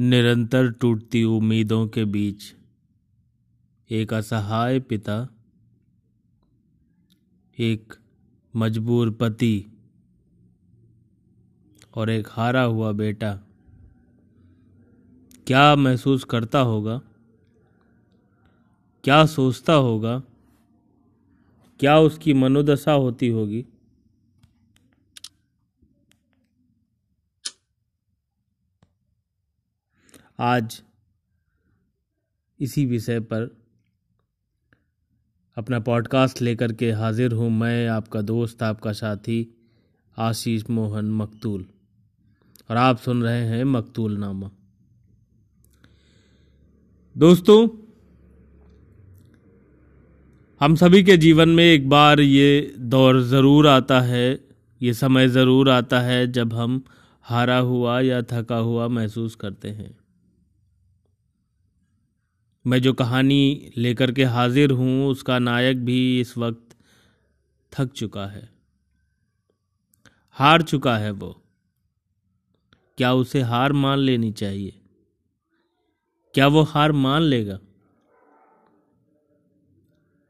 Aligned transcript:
निरंतर 0.00 0.70
टूटती 0.70 1.24
उम्मीदों 1.24 1.88
के 1.88 2.04
बीच। 2.04 2.54
एक 3.90 4.14
असहाय 4.14 4.80
पिता, 4.80 5.28
एक 7.58 7.94
मजबूर 8.56 9.10
पति 9.10 9.66
और 11.94 12.10
एक 12.10 12.28
हारा 12.30 12.62
हुआ 12.62 12.92
बेटा। 12.92 13.40
क्या 15.46 15.76
महसूस 15.76 16.24
करता 16.24 16.58
होगा? 16.58 17.00
क्या 19.04 19.26
सोचता 19.26 19.72
होगा? 19.72 20.22
क्या 21.80 21.98
उसकी 21.98 22.32
मनोदशा 22.32 22.92
होती 22.92 23.28
होगी? 23.28 23.66
आज 30.40 30.82
इसी 32.60 32.86
विषय 32.86 33.20
पर 33.20 33.42
अपना 35.56 35.80
पॉडकास्ट 35.80 36.40
लेकर 36.42 36.72
के 36.72 36.90
हाजिर 36.92 37.32
हूँ 37.32 37.50
मैं, 37.50 37.88
आपका 37.88 38.20
दोस्त, 38.20 38.62
आपका 38.62 38.92
साथी, 38.92 39.54
आशीष 40.18 40.62
मोहन 40.70 41.10
मकतूल। 41.12 41.66
और 42.70 42.76
आप 42.76 42.98
सुन 42.98 43.22
रहे 43.22 43.44
हैं 43.44 43.64
मकतूल 43.64 44.16
नामा 44.16 44.50
दोस्तों, 47.16 47.68
हम 50.60 50.74
सभी 50.74 51.02
के 51.04 51.16
जीवन 51.16 51.48
में 51.48 51.64
एक 51.64 51.88
बार 51.88 52.20
ये 52.20 52.74
दौर 52.78 53.22
ज़रूर 53.22 53.68
आता 53.68 54.00
है, 54.00 54.40
ये 54.80 54.94
समय 54.94 55.28
ज़रूर 55.28 55.70
आता 55.70 56.00
है 56.00 56.32
जब 56.32 56.54
हम 56.54 56.84
हारा 57.22 57.58
हुआ 57.58 58.00
या 58.00 58.22
थका 58.22 58.56
हुआ 58.56 58.88
महसूस 58.88 59.34
करते 59.34 59.68
हैं। 59.68 59.99
मैं 62.66 62.82
जो 62.82 62.92
कहानी 62.92 63.72
लेकर 63.76 64.12
के 64.12 64.24
हाजिर 64.24 64.70
हूँ, 64.70 65.08
उसका 65.08 65.38
नायक 65.38 65.84
भी 65.84 66.20
इस 66.20 66.38
वक्त 66.38 66.76
थक 67.72 67.92
चुका 67.92 68.26
है। 68.26 68.48
हार 70.30 70.62
चुका 70.62 70.98
है 70.98 71.10
वो। 71.10 71.42
क्या 72.98 73.12
उसे 73.12 73.40
हार 73.40 73.72
मान 73.72 73.98
लेनी 73.98 74.32
चाहिए? 74.32 74.80
क्या 76.34 76.46
वो 76.46 76.62
हार 76.62 76.92
मान 76.92 77.22
लेगा? 77.22 77.58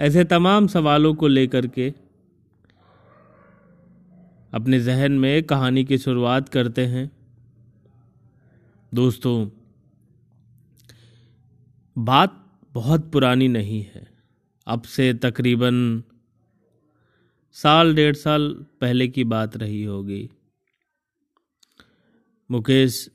ऐसे 0.00 0.24
तमाम 0.24 0.66
सवालों 0.66 1.14
को 1.14 1.28
लेकर 1.28 1.66
के 1.66 1.94
अपने 4.54 4.80
जहन 4.80 5.12
में 5.12 5.42
कहानी 5.42 5.84
की 5.84 5.98
शुरुआत 5.98 6.48
करते 6.48 6.86
हैं। 6.86 7.10
दोस्तों 8.94 9.63
बात 11.98 12.60
बहुत 12.72 13.12
पुरानी 13.12 13.48
नहीं 13.48 13.82
है। 13.82 14.06
अब 14.66 14.82
से 14.82 15.14
तकरीबन 15.14 16.02
साल, 17.52 17.94
डेढ़ 17.94 18.14
साल 18.16 18.66
पहले 18.80 19.08
की 19.08 19.24
बात 19.24 19.56
रही 19.56 19.82
होगी। 19.84 20.30
मुकेश, 22.50 23.10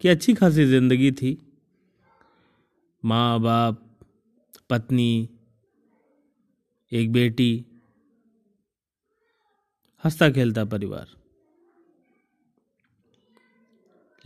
की 0.00 0.08
अच्छी 0.08 0.34
खासी 0.34 0.64
ज़िंदगी 0.64 1.12
थी। 1.12 1.38
माँ 3.04 3.40
बाप 3.40 3.98
पत्नी, 4.70 5.28
एक 6.92 7.12
बेटी, 7.12 7.64
हंसता 10.04 10.30
खेलता 10.30 10.64
परिवार। 10.64 11.06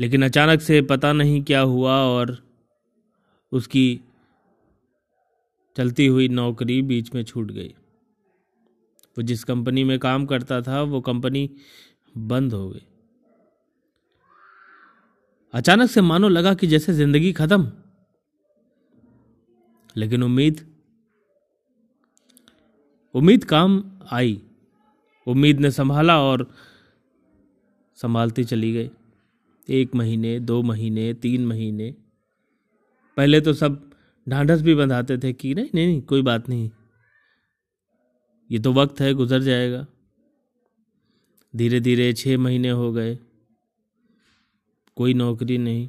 लेकिन 0.01 0.25
अचानक 0.25 0.61
से 0.61 0.83
पता 0.83 1.13
नहीं 1.13 1.43
क्या 1.43 1.61
हुआ 1.61 1.97
और 1.97 2.52
उसकी 3.53 4.01
चलती 5.77 6.07
हुई 6.07 6.29
नौकरी 6.29 6.83
बीच 6.83 7.15
में 7.15 7.25
छूट 7.25 7.51
गई। 7.51 7.75
वो 9.17 9.23
जिस 9.23 9.45
कंपनी 9.45 9.85
में 9.85 9.99
काम 9.99 10.27
करता 10.27 10.63
था, 10.63 10.83
वो 10.83 11.01
कंपनी 11.01 11.51
बंद 12.17 12.55
हो 12.55 12.71
गई। 12.71 12.87
अचानक 15.53 15.91
से 15.91 16.01
मानो 16.01 16.29
लगा 16.29 16.55
कि 16.55 16.67
जैसे 16.67 16.93
ज़िंदगी 16.93 17.33
खत्म। 17.33 17.73
लेकिन 19.97 20.23
उम्मीद 20.23 20.73
उम्मीद 23.15 23.45
काम 23.45 23.99
आई। 24.11 24.43
उम्मीद 25.27 25.61
ने 25.61 25.71
संभाला 25.71 26.23
और 26.23 26.55
संभालती 27.95 28.45
चली 28.45 28.73
गई। 28.73 28.91
एक 29.69 29.95
महीने, 29.95 30.41
दो 30.41 30.63
महीने, 30.63 31.15
तीन 31.15 31.47
महीने 31.47 31.95
पहले 33.17 33.41
तो 33.41 33.53
सब 33.53 33.91
ढांढस 34.29 34.63
भी 34.63 34.75
बंधाते 34.75 35.19
थे 35.19 35.33
कि 35.33 35.55
नहीं 35.55 35.69
नहीं 35.75 35.87
नहीं, 35.87 36.03
कोई 36.03 36.23
बात 36.23 36.49
नहीं। 36.49 36.71
ये 38.51 38.59
तो 38.59 38.73
वक्त 38.73 39.01
है, 39.01 39.15
गुजर 39.15 39.41
जाएगा। 39.41 39.87
धीरे 41.57 41.81
धीरे 41.81 42.13
छः 42.13 42.39
महीने 42.39 42.71
हो 42.71 42.93
गए। 42.93 43.19
कोई 44.97 45.15
नौकरी 45.15 45.59
नहीं। 45.59 45.89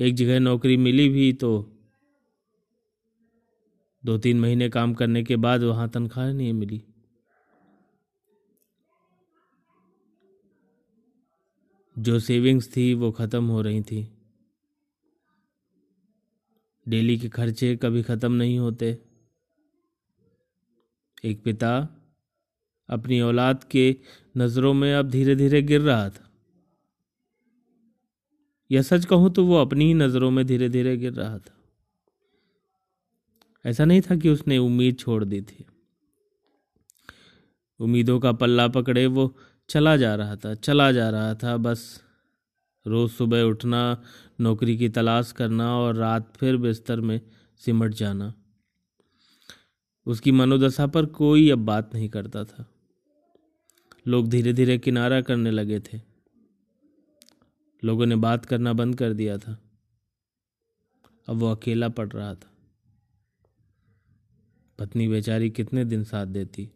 एक 0.00 0.14
जगह 0.14 0.40
नौकरी 0.40 0.76
मिली 0.76 1.08
भी 1.08 1.32
तो 1.32 1.72
दो 4.04 4.18
तीन 4.18 4.40
महीने 4.40 4.68
काम 4.68 4.94
करने 4.94 5.22
के 5.24 5.36
बाद 5.36 5.62
वहाँ 5.62 5.88
तनख्वाह 5.88 6.32
नहीं 6.32 6.52
मिली। 6.52 6.82
जो 11.98 12.18
सेविंग्स 12.18 12.76
थी 12.76 12.94
वो 12.94 13.12
ख़त्म 13.12 13.44
हो 13.44 13.62
रही 13.62 13.82
थी। 13.82 14.15
डेली 16.86 17.18
के 17.18 17.28
खर्चे 17.28 17.76
कभी 17.76 18.02
ख़त्म 18.02 18.32
नहीं 18.32 18.58
होते। 18.58 18.98
एक 21.24 21.42
पिता 21.44 21.76
अपनी 22.88 23.20
औलाद 23.20 23.64
के 23.64 23.96
नज़रों 24.36 24.74
में 24.74 24.94
अब 24.94 25.10
धीरे 25.10 25.36
धीरे 25.36 25.62
गिर 25.62 25.80
रहा 25.80 26.08
था। 26.10 26.30
या 28.70 28.82
सच 28.82 29.04
कहूँ 29.04 29.30
तो 29.30 29.44
वो 29.46 29.56
अपनी 29.56 29.84
ही 29.84 29.94
नज़रों 29.94 30.30
में 30.30 30.46
धीरे 30.46 30.68
धीरे 30.68 30.96
गिर 30.96 31.12
रहा 31.12 31.38
था। 31.38 31.54
ऐसा 33.64 33.84
नहीं 33.84 34.00
था 34.00 34.16
कि 34.16 34.28
उसने 34.28 34.58
उम्मीद 34.58 34.98
छोड़ 34.98 35.24
दी 35.24 35.40
थी। 35.40 35.66
उम्मीदों 37.80 38.20
का 38.20 38.32
पल्ला 38.32 38.68
पकड़े 38.68 39.06
वो 39.06 39.34
चला 39.68 39.96
जा 39.96 40.14
रहा 40.14 40.36
था, 40.36 40.54
चला 40.54 40.92
जा 40.92 41.10
रहा 41.10 41.34
था, 41.34 41.56
बस 41.56 42.02
रोज़ 42.86 43.12
सुबह 43.12 43.42
उठना, 43.42 44.02
नौकरी 44.40 44.78
की 44.78 44.88
तलाश 44.88 45.32
करना 45.32 45.78
और 45.78 45.94
रात 45.94 46.36
फिर 46.36 46.56
बिस्तर 46.56 47.00
में 47.00 47.20
सिमट 47.58 47.94
जाना। 47.94 48.34
उसकी 50.06 50.32
मनोदशा 50.32 50.86
पर 50.86 51.06
कोई 51.06 51.50
अब 51.50 51.58
बात 51.58 51.94
नहीं 51.94 52.08
करता 52.08 52.44
था। 52.44 52.72
लोग 54.06 54.28
धीरे 54.28 54.52
धीरे 54.52 54.78
किनारा 54.78 55.20
करने 55.20 55.50
लगे 55.50 55.80
थे। 55.80 56.00
लोगों 57.84 58.06
ने 58.06 58.16
बात 58.16 58.44
करना 58.44 58.72
बंद 58.72 58.98
कर 58.98 59.12
दिया 59.12 59.38
था। 59.38 59.62
अब 61.28 61.36
वो 61.36 61.54
अकेला 61.54 61.88
पड़ 61.88 62.08
रहा 62.08 62.34
था। 62.34 62.52
पत्नी 64.78 65.08
बेचारी 65.08 65.50
कितने 65.50 65.84
दिन 65.84 66.04
साथ 66.04 66.26
देती? 66.26 66.70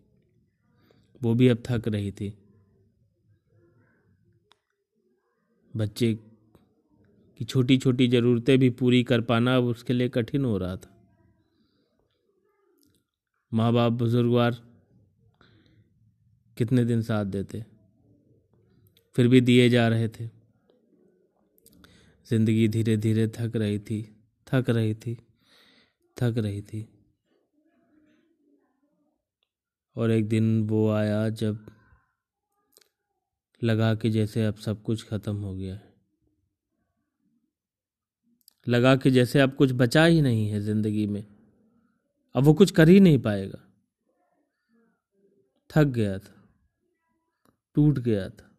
वो 1.23 1.35
भी 1.35 1.49
अब 1.49 1.63
थक 1.67 1.89
रही 1.89 2.13
थी। 2.13 2.39
बच्चे 5.77 6.15
की 7.41 7.45
छोटी 7.45 7.77
छोटी 7.79 8.09
ज़रूरतें 8.09 8.59
भी 8.59 8.71
पूरी 8.71 9.03
कर 9.05 9.21
पाना 9.21 9.57
अब 9.57 9.65
उसके 9.65 9.93
लिए 9.93 10.09
कठिन 10.09 10.45
हो 10.45 10.59
रहा 10.59 10.77
था। 10.77 10.97
माँ 13.53 13.73
बाप 13.73 13.93
बुजुर्गवार 13.93 14.57
कितने 16.57 16.85
दिन 16.85 17.03
साथ 17.03 17.25
देते? 17.25 17.65
फिर 19.17 19.29
भी 19.29 19.41
दिए 19.41 19.69
जा 19.69 19.89
रहे 19.89 20.09
थे। 20.09 20.27
ज़िंदगी 22.27 22.69
धीरे 22.69 22.97
धीरे 22.97 23.27
थक 23.29 23.57
रही 23.57 23.79
थी, 23.79 24.03
थक 24.47 24.65
रही 24.69 24.95
थी, 24.95 25.15
थक 26.17 26.35
रही 26.39 26.63
थी। 26.63 26.89
और 29.97 30.11
एक 30.11 30.29
दिन 30.29 30.69
वो 30.69 30.89
आया 30.91 31.29
जब 31.29 31.67
लगा 33.65 33.95
कि 33.95 34.11
जैसे 34.11 34.45
अब 34.45 34.55
सब 34.55 34.83
कुछ 34.83 35.09
खत्म 35.09 35.37
हो 35.37 35.55
गया 35.55 35.75
है। 35.75 35.95
लगा 38.69 38.97
कि 38.97 39.11
जैसे 39.11 39.41
अब 39.41 39.55
कुछ 39.55 39.73
बचा 39.73 40.05
ही 40.05 40.23
नहीं 40.23 40.49
है 40.49 40.61
ज़िंदगी 40.61 41.07
में। 41.07 41.27
अब 42.35 42.45
वो 42.45 42.55
कुछ 42.55 42.71
कर 42.71 42.89
ही 42.89 43.01
नहीं 43.01 43.19
पाएगा। 43.19 43.59
थक 45.71 45.85
गया 45.85 46.19
था। 46.19 46.49
टूट 47.75 47.99
गया 47.99 48.29
था। 48.29 48.51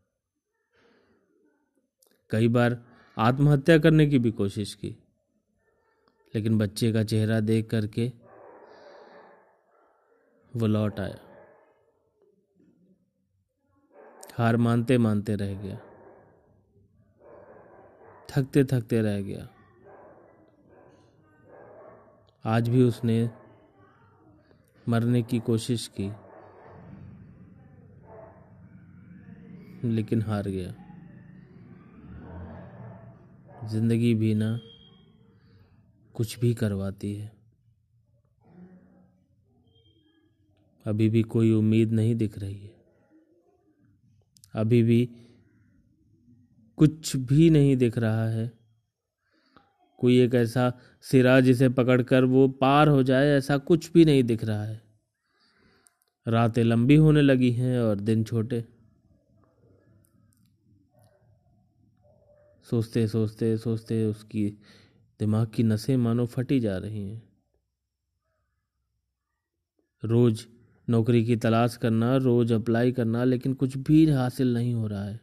कई 2.30 2.48
बार 2.48 2.86
आत्महत्या 3.18 3.78
करने 3.78 4.08
की 4.08 4.20
भी 4.20 4.32
कोशिश 4.32 4.74
की। 4.74 4.98
लेकिन 6.36 6.58
बच्चे 6.58 6.92
का 6.92 7.04
चेहरा 7.04 7.40
देख 7.40 7.70
करके 7.70 8.12
वो 10.56 10.68
लौट 10.68 11.00
आया। 11.00 11.31
हार 14.42 14.58
मानते 14.58 14.98
मानते 14.98 15.36
रह 15.36 15.54
गया। 15.54 15.76
थकते 18.30 18.64
थकते 18.64 19.02
रह 19.02 19.22
गया। 19.22 19.48
आज 22.46 22.70
भी 22.70 22.84
उसने 22.84 23.30
मरने 24.90 25.22
की 25.24 25.40
कोशिश 25.40 25.88
की, 26.00 26.10
लेकिन 29.88 30.22
हार 30.22 30.48
गया। 30.48 30.74
ज़िंदगी 33.68 34.14
भी 34.16 34.34
ना 34.36 34.60
कुछ 36.16 36.40
भी 36.40 36.54
करवाती 36.54 37.16
है। 37.16 37.32
अभी 40.86 41.10
भी 41.10 41.24
कोई 41.24 41.54
उम्मीद 41.54 41.92
नहीं 41.92 42.16
दिख 42.16 42.40
रही 42.40 42.60
है। 42.60 42.81
अभी 44.54 44.84
भी 44.84 45.10
कुछ 46.78 47.16
भी 47.16 47.50
नहीं 47.50 47.78
दिख 47.78 47.98
रहा 47.98 48.30
है। 48.30 48.52
कोई 49.98 50.20
एक 50.20 50.36
ऐसा 50.36 50.74
सिरा 51.02 51.40
जिसे 51.40 51.70
पकड़कर 51.70 52.24
वो 52.24 52.48
पार 52.48 52.88
हो 52.88 53.04
जाए, 53.04 53.28
ऐसा 53.28 53.58
कुछ 53.58 53.92
भी 53.92 54.06
नहीं 54.06 54.24
दिख 54.24 54.44
रहा 54.44 54.64
है। 54.64 54.82
रातें 56.28 56.64
लंबी 56.64 56.96
होने 56.96 57.22
लगी 57.22 57.52
हैं 57.52 57.80
और 57.80 57.96
दिन 57.96 58.24
छोटे। 58.24 58.66
सोचते 62.70 63.08
सोचते 63.08 63.58
सोचते 63.58 64.06
उसकी 64.06 64.50
दिमाग 65.20 65.48
की 65.48 65.64
नसें 65.64 65.98
मानो 65.98 66.26
फटी 66.26 66.60
जा 66.60 66.78
रही 66.78 67.10
हैं। 67.10 67.32
रोज 70.04 70.48
नौकरी 70.90 71.26
की 71.26 71.36
तलाश 71.36 71.78
करना, 71.78 72.18
रोज 72.18 72.52
अप्लाई 72.52 72.92
करना, 72.92 73.24
लेकिन 73.24 73.54
कुछ 73.54 73.78
भी 73.78 74.10
हासिल 74.10 74.54
नहीं 74.54 74.74
हो 74.74 74.88
रहा 74.88 75.04
है। 75.04 75.20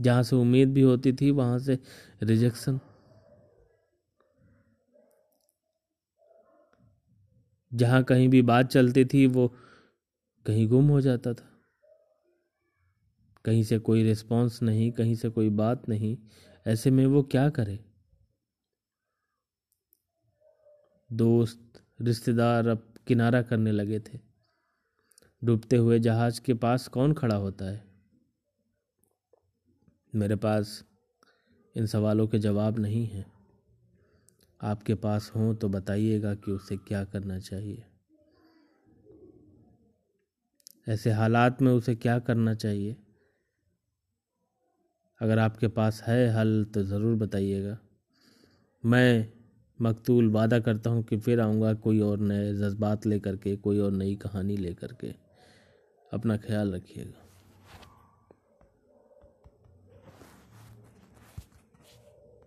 जहाँ 0.00 0.22
से 0.22 0.36
उम्मीद 0.36 0.72
भी 0.72 0.80
होती 0.80 1.12
थी, 1.12 1.30
वहाँ 1.30 1.58
से 1.58 1.78
रिजेक्शन 2.22 2.80
जहाँ 7.74 8.02
कहीं 8.02 8.28
भी 8.28 8.42
बात 8.42 8.66
चलती 8.66 9.04
थी, 9.04 9.26
वो 9.26 9.54
कहीं 10.46 10.68
गुम 10.68 10.88
हो 10.88 11.00
जाता 11.00 11.34
था। 11.34 11.48
कहीं 13.44 13.62
से 13.62 13.78
कोई 13.78 14.02
रिस्पांस 14.02 14.62
नहीं, 14.62 14.92
कहीं 14.92 15.14
से 15.14 15.28
कोई 15.28 15.48
बात 15.50 15.88
नहीं, 15.88 16.18
ऐसे 16.66 16.90
में 16.90 17.06
वो 17.06 17.22
क्या 17.22 17.48
करे? 17.48 17.84
दोस्त, 21.12 21.82
रिश्तेदार 22.00 22.66
अब 22.66 22.94
किनारा 23.06 23.42
करने 23.42 23.72
लगे 23.72 24.00
थे। 24.00 24.31
डूबते 25.44 25.76
हुए 25.76 25.98
जहाज़ 25.98 26.40
के 26.40 26.54
पास 26.54 26.88
कौन 26.88 27.12
खड़ा 27.12 27.34
होता 27.34 27.64
है? 27.64 27.84
मेरे 30.14 30.36
पास 30.36 30.84
इन 31.76 31.86
सवालों 31.86 32.26
के 32.26 32.38
जवाब 32.38 32.78
नहीं 32.78 33.06
हैं। 33.06 33.32
आपके 34.60 34.94
पास 34.94 35.32
हों 35.36 35.54
तो 35.54 35.68
बताइएगा 35.68 36.34
कि 36.34 36.52
उसे 36.52 36.76
क्या 36.76 37.04
करना 37.04 37.38
चाहिए। 37.38 37.84
ऐसे 40.88 41.10
हालात 41.10 41.62
में 41.62 41.72
उसे 41.72 41.94
क्या 41.94 42.18
करना 42.18 42.54
चाहिए? 42.54 42.96
अगर 45.20 45.38
आपके 45.38 45.68
पास 45.68 46.02
है 46.02 46.28
हल 46.28 46.64
तो 46.64 46.82
ज़रूर 46.82 47.16
बताइएगा। 47.16 47.78
मैं 48.84 49.32
मकतूल 49.80 50.30
वादा 50.30 50.60
करता 50.60 50.90
हूँ 50.90 51.02
कि 51.02 51.16
फिर 51.16 51.40
आऊँगा 51.40 51.74
कोई 51.74 52.00
और 52.00 52.18
नए 52.18 52.52
जज्बात 52.54 53.06
लेकर 53.06 53.36
के, 53.36 53.56
कोई 53.56 53.78
और 53.78 53.92
नई 53.92 54.16
कहानी 54.16 54.56
लेकर 54.56 54.92
के। 54.92 55.31
अपना 56.12 56.36
ख्याल 56.36 56.74
रखिएगा। 56.74 57.21